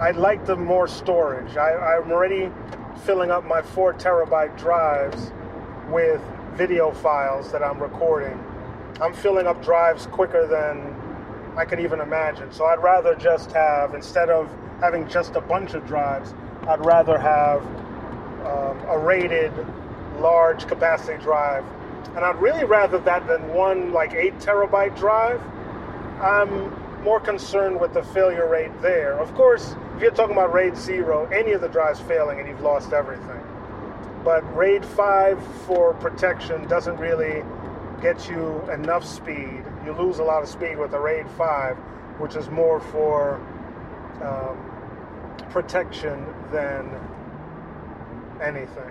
I'd 0.01 0.17
like 0.17 0.47
the 0.47 0.57
more 0.57 0.87
storage. 0.87 1.57
I, 1.57 1.71
I, 1.71 1.97
am 1.97 2.13
already 2.13 2.51
filling 3.05 3.31
up 3.31 3.45
my 3.45 3.61
four 3.61 3.93
terabyte 3.93 4.57
drives 4.57 5.33
with 5.91 6.21
video 6.55 6.93
files 6.93 7.53
that 7.53 7.63
I'm 7.63 7.79
recording. 7.81 8.39
I'm 9.01 9.15
filling 9.15 9.47
up 9.47 9.63
drives 9.63 10.07
quicker 10.07 10.47
than 10.47 10.95
I 11.57 11.65
could 11.65 11.81
even 11.81 12.01
imagine. 12.01 12.53
So 12.53 12.67
I'd 12.67 12.83
rather 12.83 13.15
just 13.15 13.53
have, 13.53 13.95
instead 13.95 14.29
of 14.29 14.51
having 14.81 15.09
just 15.09 15.35
a 15.37 15.41
bunch 15.41 15.75
of 15.75 15.87
drives, 15.87 16.35
I'd 16.67 16.85
rather 16.85 17.19
have 17.19 17.63
um, 18.47 18.81
a 18.89 18.99
RAIDed 18.99 19.53
large 20.19 20.67
capacity 20.67 21.23
drive. 21.23 21.65
And 22.17 22.25
I'd 22.25 22.41
really 22.41 22.65
rather 22.65 22.99
that 22.99 23.27
than 23.27 23.49
one 23.55 23.93
like 23.93 24.13
eight 24.15 24.39
terabyte 24.39 24.97
drive. 24.97 25.41
I'm 26.21 27.03
more 27.03 27.21
concerned 27.21 27.81
with 27.81 27.95
the 27.95 28.03
failure 28.03 28.49
rate 28.49 28.73
there. 28.83 29.19
Of 29.19 29.35
course, 29.35 29.75
if 29.97 30.03
you're 30.03 30.11
talking 30.11 30.33
about 30.33 30.53
RAID 30.53 30.77
0, 30.77 31.27
any 31.27 31.53
of 31.53 31.61
the 31.61 31.69
drives 31.69 32.01
failing 32.01 32.41
and 32.41 32.49
you've 32.49 32.61
lost 32.61 32.93
everything. 32.93 33.41
But 34.25 34.43
RAID 34.57 34.85
5 34.85 35.43
for 35.67 35.95
protection 35.95 36.67
doesn't 36.69 36.97
really 36.97 37.43
get 38.01 38.29
you 38.29 38.61
enough 38.71 39.05
speed. 39.05 39.63
You 39.85 39.93
lose 39.93 40.19
a 40.19 40.25
lot 40.25 40.43
of 40.43 40.49
speed 40.49 40.79
with 40.79 40.93
a 40.93 41.01
RAID 41.01 41.29
5, 41.31 41.77
which 42.19 42.37
is 42.37 42.49
more 42.51 42.81
for 42.81 43.37
um, 44.23 44.59
protection 45.51 46.27
than 46.53 46.91
anything. 48.43 48.91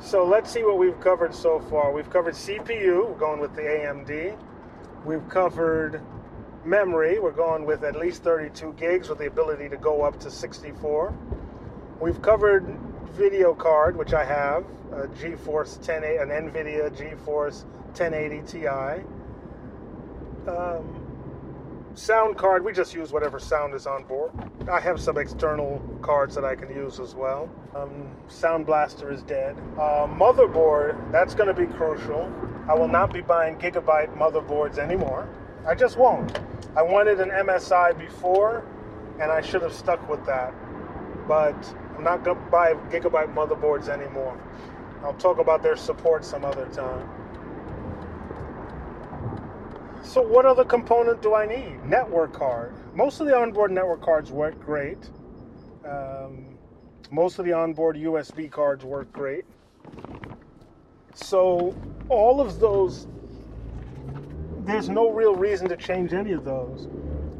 So 0.00 0.24
let's 0.24 0.50
see 0.50 0.64
what 0.64 0.78
we've 0.78 0.98
covered 1.00 1.34
so 1.34 1.60
far. 1.60 1.92
We've 1.92 2.10
covered 2.10 2.34
CPU, 2.34 3.08
we're 3.08 3.18
going 3.18 3.40
with 3.40 3.54
the 3.54 3.62
AMD. 3.62 4.36
We've 5.04 5.26
covered 5.28 6.02
memory, 6.64 7.18
we're 7.18 7.32
going 7.32 7.64
with 7.64 7.84
at 7.84 7.96
least 7.96 8.22
32 8.22 8.74
gigs 8.74 9.08
with 9.08 9.18
the 9.18 9.26
ability 9.26 9.68
to 9.68 9.76
go 9.76 10.02
up 10.02 10.18
to 10.20 10.30
64. 10.30 11.14
We've 12.00 12.20
covered 12.20 12.66
video 13.14 13.54
card, 13.54 13.96
which 13.96 14.12
I 14.12 14.24
have, 14.24 14.64
a 14.92 15.06
GeForce 15.08 15.80
10, 15.82 16.02
an 16.04 16.28
NVIDIA 16.28 16.90
GeForce 16.90 17.64
1080 17.96 18.42
Ti. 18.50 18.66
Um, 20.50 21.92
sound 21.94 22.36
card, 22.36 22.64
we 22.64 22.72
just 22.72 22.92
use 22.92 23.12
whatever 23.12 23.38
sound 23.38 23.74
is 23.74 23.86
on 23.86 24.02
board. 24.04 24.32
I 24.70 24.80
have 24.80 25.00
some 25.00 25.16
external 25.16 25.80
cards 26.02 26.34
that 26.34 26.44
I 26.44 26.56
can 26.56 26.68
use 26.70 26.98
as 26.98 27.14
well. 27.14 27.48
Um, 27.74 28.10
sound 28.26 28.66
Blaster 28.66 29.12
is 29.12 29.22
dead. 29.22 29.56
Uh, 29.78 30.08
motherboard, 30.08 31.12
that's 31.12 31.34
going 31.34 31.54
to 31.54 31.54
be 31.54 31.72
crucial. 31.72 32.32
I 32.68 32.74
will 32.74 32.88
not 32.88 33.12
be 33.12 33.20
buying 33.20 33.56
gigabyte 33.56 34.16
motherboards 34.16 34.78
anymore. 34.78 35.28
I 35.66 35.74
just 35.74 35.96
won't. 35.96 36.40
I 36.76 36.82
wanted 36.82 37.20
an 37.20 37.30
MSI 37.30 37.96
before, 37.96 38.66
and 39.20 39.30
I 39.30 39.40
should 39.40 39.62
have 39.62 39.72
stuck 39.72 40.08
with 40.08 40.24
that. 40.26 40.52
But 41.28 41.54
I'm 41.96 42.04
not 42.04 42.24
going 42.24 42.36
to 42.36 42.50
buy 42.50 42.74
gigabyte 42.90 43.34
motherboards 43.34 43.88
anymore. 43.88 44.38
I'll 45.02 45.14
talk 45.14 45.38
about 45.38 45.62
their 45.62 45.76
support 45.76 46.24
some 46.24 46.44
other 46.44 46.66
time. 46.66 47.08
So, 50.02 50.20
what 50.20 50.44
other 50.44 50.64
component 50.64 51.22
do 51.22 51.34
I 51.34 51.46
need? 51.46 51.84
Network 51.84 52.32
card. 52.32 52.74
Most 52.94 53.20
of 53.20 53.26
the 53.26 53.36
onboard 53.36 53.70
network 53.70 54.02
cards 54.02 54.30
work 54.30 54.58
great. 54.60 54.98
Um, 55.84 56.58
most 57.10 57.38
of 57.38 57.44
the 57.44 57.52
onboard 57.52 57.96
USB 57.96 58.50
cards 58.50 58.84
work 58.84 59.12
great. 59.12 59.44
So, 61.14 61.74
all 62.08 62.40
of 62.40 62.60
those, 62.60 63.06
there's 64.60 64.88
no 64.88 65.10
real 65.10 65.34
reason 65.34 65.68
to 65.68 65.76
change 65.76 66.12
any 66.12 66.32
of 66.32 66.44
those. 66.44 66.88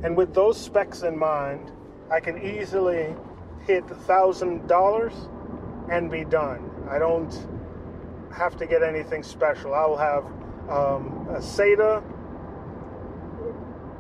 And 0.03 0.17
with 0.17 0.35
those 0.35 0.61
specs 0.61 1.03
in 1.03 1.19
mind, 1.19 1.71
I 2.11 2.21
can 2.21 2.41
easily 2.43 3.15
hit 3.67 3.87
$1,000 3.87 5.91
and 5.91 6.11
be 6.11 6.25
done. 6.25 6.71
I 6.91 6.99
don't 6.99 7.33
have 8.33 8.57
to 8.59 8.67
get 8.67 8.83
anything 8.83 9.23
special. 9.23 9.75
I 9.75 9.87
will 9.87 9.97
have 9.97 10.25
um, 10.69 11.29
a 11.31 11.39
SATA 11.39 12.03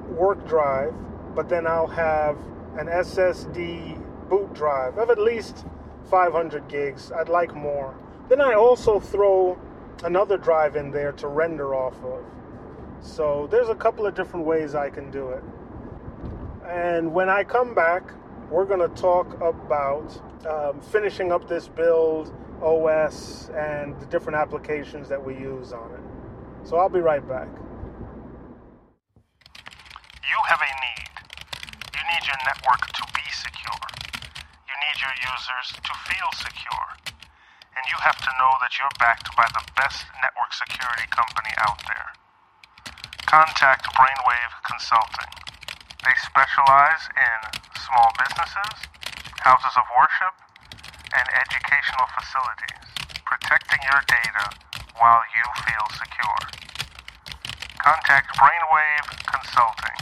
work 0.08 0.46
drive, 0.46 0.94
but 1.34 1.48
then 1.48 1.66
I'll 1.66 1.86
have 1.86 2.36
an 2.78 2.86
SSD 2.86 4.00
boot 4.28 4.52
drive 4.54 4.98
of 4.98 5.10
at 5.10 5.18
least 5.18 5.64
500 6.10 6.68
gigs. 6.68 7.12
I'd 7.12 7.28
like 7.28 7.54
more. 7.54 7.94
Then 8.28 8.40
I 8.40 8.54
also 8.54 9.00
throw 9.00 9.58
another 10.02 10.36
drive 10.36 10.76
in 10.76 10.90
there 10.90 11.12
to 11.12 11.28
render 11.28 11.74
off 11.74 12.02
of. 12.04 12.24
So 13.00 13.48
there's 13.50 13.68
a 13.68 13.74
couple 13.74 14.06
of 14.06 14.14
different 14.14 14.46
ways 14.46 14.74
I 14.74 14.90
can 14.90 15.10
do 15.10 15.28
it. 15.28 15.44
And 16.66 17.12
when 17.12 17.28
I 17.28 17.44
come 17.44 17.74
back, 17.74 18.02
we're 18.50 18.64
going 18.64 18.80
to 18.80 18.94
talk 19.00 19.34
about 19.40 20.10
um, 20.46 20.80
finishing 20.80 21.32
up 21.32 21.48
this 21.48 21.68
build, 21.68 22.32
OS, 22.62 23.48
and 23.56 23.98
the 24.00 24.06
different 24.06 24.36
applications 24.36 25.08
that 25.08 25.24
we 25.24 25.34
use 25.34 25.72
on 25.72 25.90
it. 25.92 26.68
So 26.68 26.76
I'll 26.76 26.88
be 26.88 27.00
right 27.00 27.26
back. 27.26 27.48
You 30.24 30.38
have 30.48 30.60
a 30.60 30.72
need. 30.84 31.12
You 31.92 32.02
need 32.12 32.26
your 32.26 32.40
network 32.46 32.86
to 32.88 33.04
be 33.12 33.26
secure. 33.32 33.86
You 34.68 34.74
need 34.80 34.96
your 35.00 35.14
users 35.20 35.66
to 35.76 35.92
feel 36.08 36.30
secure. 36.36 36.88
And 37.76 37.84
you 37.90 37.96
have 38.00 38.16
to 38.18 38.30
know 38.38 38.52
that 38.60 38.78
you're 38.78 38.96
backed 38.98 39.34
by 39.36 39.46
the 39.52 39.64
best 39.76 40.06
network 40.22 40.52
security 40.52 41.08
company 41.10 41.52
out 41.58 41.80
there. 41.86 42.08
Contact 43.26 43.84
Brainwave 43.94 44.54
Consulting. 44.64 45.43
They 46.04 46.12
specialize 46.20 47.08
in 47.16 47.64
small 47.80 48.12
businesses, 48.20 48.76
houses 49.40 49.72
of 49.72 49.88
worship, 49.96 50.36
and 51.16 51.24
educational 51.32 52.04
facilities, 52.12 52.84
protecting 53.24 53.80
your 53.88 54.04
data 54.04 54.52
while 55.00 55.24
you 55.32 55.40
feel 55.64 55.88
secure. 55.96 56.44
Contact 57.80 58.36
Brainwave 58.36 59.08
Consulting 59.32 59.96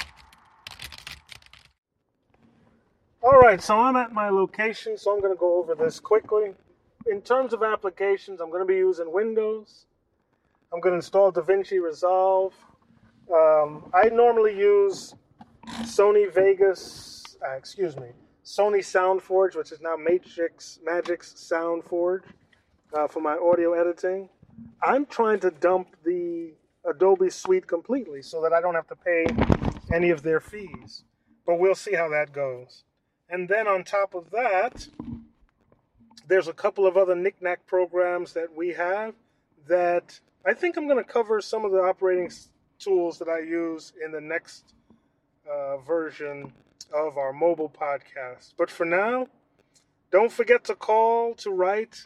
All 3.21 3.37
right, 3.39 3.61
so 3.61 3.79
I'm 3.79 3.95
at 3.95 4.11
my 4.11 4.29
location, 4.29 4.97
so 4.97 5.13
I'm 5.13 5.21
going 5.21 5.33
to 5.33 5.39
go 5.39 5.59
over 5.59 5.75
this 5.75 5.99
quickly. 5.99 6.55
In 7.05 7.21
terms 7.21 7.53
of 7.53 7.61
applications, 7.61 8.41
I'm 8.41 8.49
going 8.49 8.61
to 8.61 8.65
be 8.65 8.77
using 8.77 9.13
Windows. 9.13 9.85
I'm 10.71 10.81
going 10.81 10.93
to 10.93 10.97
install 10.97 11.31
DaVinci 11.31 11.81
Resolve. 11.81 12.53
Um, 13.33 13.89
I 13.93 14.09
normally 14.09 14.55
use 14.55 15.15
Sony 15.81 16.31
Vegas, 16.31 17.37
uh, 17.43 17.55
excuse 17.55 17.97
me, 17.97 18.09
Sony 18.45 18.79
SoundForge, 18.79 19.55
which 19.55 19.71
is 19.71 19.81
now 19.81 19.95
Matrix 19.95 20.79
Magix 20.87 21.33
SoundForge 21.51 22.21
uh, 22.93 23.07
for 23.07 23.19
my 23.19 23.35
audio 23.35 23.73
editing. 23.73 24.29
I'm 24.83 25.07
trying 25.07 25.39
to 25.39 25.49
dump 25.49 25.95
the 26.03 26.53
Adobe 26.85 27.31
Suite 27.31 27.65
completely 27.65 28.21
so 28.21 28.39
that 28.41 28.53
I 28.53 28.61
don't 28.61 28.75
have 28.75 28.87
to 28.87 28.95
pay 28.95 29.25
any 29.91 30.11
of 30.11 30.21
their 30.21 30.39
fees. 30.39 31.03
But 31.47 31.57
we'll 31.59 31.73
see 31.73 31.95
how 31.95 32.09
that 32.09 32.31
goes. 32.31 32.83
And 33.27 33.49
then 33.49 33.67
on 33.67 33.83
top 33.83 34.13
of 34.13 34.29
that, 34.31 34.87
there's 36.27 36.47
a 36.47 36.53
couple 36.53 36.85
of 36.85 36.95
other 36.95 37.15
knickknack 37.15 37.65
programs 37.65 38.33
that 38.33 38.55
we 38.55 38.69
have 38.73 39.15
that 39.67 40.19
I 40.45 40.53
think 40.53 40.77
I'm 40.77 40.87
going 40.87 41.03
to 41.03 41.09
cover 41.09 41.41
some 41.41 41.65
of 41.65 41.71
the 41.71 41.79
operating 41.79 42.31
tools 42.79 43.17
that 43.19 43.27
I 43.27 43.39
use 43.39 43.91
in 44.03 44.11
the 44.11 44.21
next 44.21 44.73
uh, 45.49 45.77
version 45.77 46.51
of 46.93 47.17
our 47.17 47.33
mobile 47.33 47.69
podcast. 47.69 48.53
But 48.57 48.71
for 48.71 48.85
now, 48.85 49.27
don't 50.11 50.31
forget 50.31 50.63
to 50.65 50.75
call, 50.75 51.33
to 51.35 51.51
write, 51.51 52.05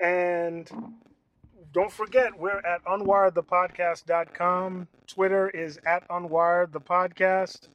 and 0.00 0.68
don't 1.72 1.92
forget 1.92 2.38
we're 2.38 2.60
at 2.60 2.84
unwiredthepodcast.com. 2.84 4.88
Twitter 5.06 5.48
is 5.50 5.78
at 5.86 6.08
unwiredthepodcast. 6.08 7.68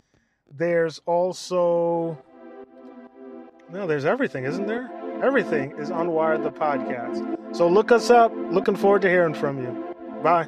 There's 0.54 1.00
also 1.06 2.18
no, 3.72 3.88
there's 3.88 4.04
everything, 4.04 4.44
isn't 4.44 4.68
there? 4.68 4.92
Everything 5.24 5.72
is 5.78 5.90
Unwired 5.90 6.44
the 6.44 6.52
podcast. 6.52 7.41
So 7.54 7.68
look 7.68 7.92
us 7.92 8.10
up. 8.10 8.32
Looking 8.52 8.76
forward 8.76 9.02
to 9.04 9.10
hearing 9.10 9.34
from 9.34 9.62
you. 9.62 9.96
Bye. 10.24 10.48